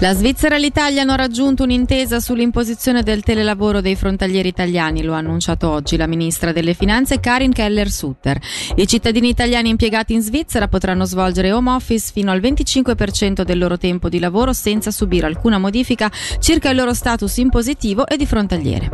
[0.00, 5.18] La Svizzera e l'Italia hanno raggiunto un'intesa sull'imposizione del telelavoro dei frontalieri italiani, lo ha
[5.18, 8.38] annunciato oggi la ministra delle Finanze Karin Keller-Sutter.
[8.76, 13.76] I cittadini italiani impiegati in Svizzera potranno svolgere home office fino al 25% del loro
[13.76, 18.92] tempo di lavoro senza subire alcuna modifica circa il loro status impositivo e di frontaliere.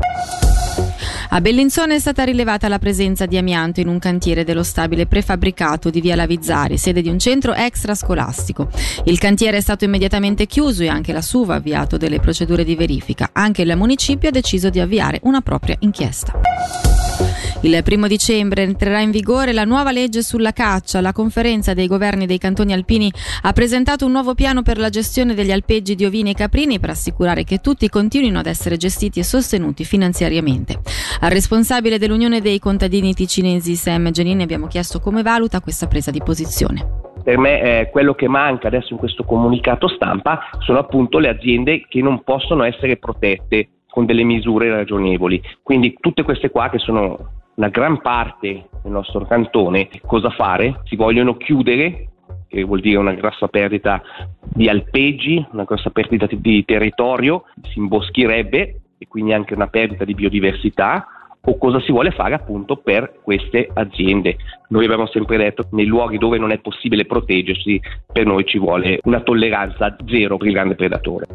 [1.35, 5.91] A Bellinzone è stata rilevata la presenza di amianto in un cantiere dello stabile prefabbricato
[5.91, 8.71] di Via Lavizzari, sede di un centro extrascolastico.
[9.07, 12.77] Il cantiere è stato immediatamente chiuso e anche la SUVA ha avviato delle procedure di
[12.77, 13.31] verifica.
[13.33, 16.94] Anche il municipio ha deciso di avviare una propria inchiesta.
[17.65, 21.01] Il primo dicembre entrerà in vigore la nuova legge sulla caccia.
[21.01, 25.33] La conferenza dei governi dei cantoni alpini ha presentato un nuovo piano per la gestione
[25.33, 29.25] degli alpeggi di ovini e caprini per assicurare che tutti continuino ad essere gestiti e
[29.25, 30.79] sostenuti finanziariamente.
[31.21, 36.21] Al responsabile dell'Unione dei contadini ticinesi Sam Giannini abbiamo chiesto come valuta questa presa di
[36.23, 41.31] posizione per me eh, quello che manca adesso in questo comunicato stampa sono appunto le
[41.31, 45.41] aziende che non possono essere protette con delle misure ragionevoli.
[45.63, 50.81] Quindi tutte queste qua che sono una gran parte del nostro cantone, cosa fare?
[50.85, 52.09] Si vogliono chiudere,
[52.49, 54.03] che vuol dire una grossa perdita
[54.43, 60.15] di alpeggi, una grossa perdita di territorio, si imboschirebbe e quindi anche una perdita di
[60.15, 61.07] biodiversità
[61.47, 64.37] o cosa si vuole fare appunto per queste aziende.
[64.69, 68.59] Noi abbiamo sempre detto che nei luoghi dove non è possibile proteggersi, per noi ci
[68.59, 71.27] vuole una tolleranza zero per il grande predatore.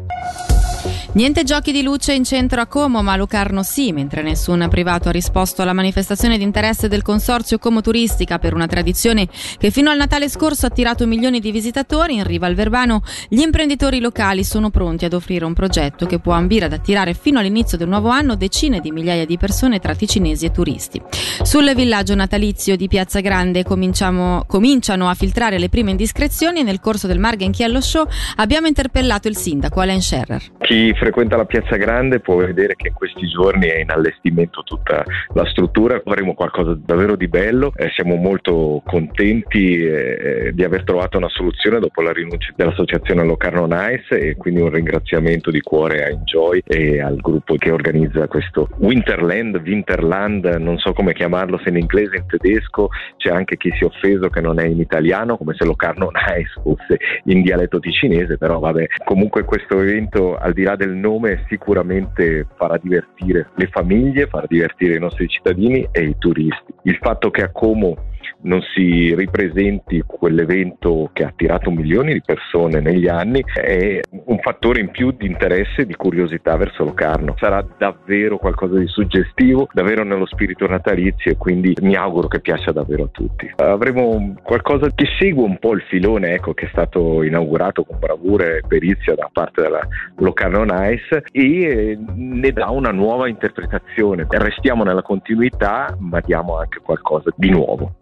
[1.12, 5.10] Niente giochi di luce in centro a Como, ma Locarno sì, mentre nessun privato ha
[5.12, 9.26] risposto alla manifestazione di interesse del consorzio Como Turistica per una tradizione
[9.58, 12.14] che fino al Natale scorso ha attirato milioni di visitatori.
[12.14, 16.32] In riva al Verbano, gli imprenditori locali sono pronti ad offrire un progetto che può
[16.32, 20.46] ambire ad attirare fino all'inizio del nuovo anno decine di migliaia di persone tra ticinesi
[20.46, 21.02] e turisti.
[21.42, 27.08] Sul villaggio natalizio di Piazza Grande cominciano a filtrare le prime indiscrezioni e nel corso
[27.08, 30.52] del Margenchiello Show abbiamo interpellato il sindaco Alain Scherrer.
[30.60, 35.02] Chi frequenta la Piazza Grande può vedere che in questi giorni è in allestimento tutta
[35.32, 41.16] la struttura, avremo qualcosa davvero di bello, eh, siamo molto contenti eh, di aver trovato
[41.16, 46.08] una soluzione dopo la rinuncia dell'associazione Locarno Nice e quindi un ringraziamento di cuore a
[46.08, 51.78] Enjoy e al gruppo che organizza questo Winterland, Winterland, non so come chiamarlo, se in
[51.78, 55.54] inglese, in tedesco, c'è anche chi si è offeso che non è in italiano, come
[55.56, 60.76] se Locarno Nice fosse in dialetto ticinese, però vabbè, comunque questo evento al di là
[60.76, 66.74] del nome sicuramente farà divertire le famiglie, farà divertire i nostri cittadini e i turisti.
[66.82, 67.96] Il fatto che a Como
[68.42, 74.80] non si ripresenti quell'evento che ha attirato milioni di persone negli anni è un fattore
[74.80, 77.34] in più di interesse e di curiosità verso Locarno.
[77.38, 82.72] Sarà davvero qualcosa di suggestivo, davvero nello spirito natalizio e quindi mi auguro che piaccia
[82.72, 83.52] davvero a tutti.
[83.56, 88.44] Avremo qualcosa che segue un po' il filone ecco, che è stato inaugurato con bravura
[88.44, 89.86] e perizia da parte della
[90.16, 94.26] Locarno Nice e ne dà una nuova interpretazione.
[94.28, 97.96] Restiamo nella continuità ma diamo anche qualcosa di nuovo.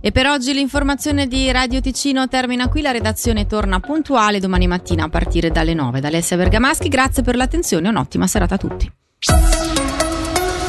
[0.00, 5.04] E per oggi l'informazione di Radio Ticino termina qui, la redazione torna puntuale domani mattina
[5.04, 6.88] a partire dalle 9 da Alessia Bergamaschi.
[6.88, 8.92] Grazie per l'attenzione e un'ottima serata a tutti.